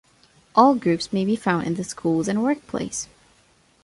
All 0.55 0.73
groups 0.73 1.13
may 1.13 1.25
be 1.25 1.35
found 1.35 1.67
in 1.67 1.75
the 1.75 1.83
schools 1.83 2.27
and 2.27 2.41
workplace. 2.41 3.07